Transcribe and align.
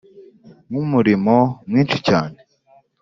nkumurimo 0.67 1.37
mwinshi 1.67 1.97
cyane 2.07 2.37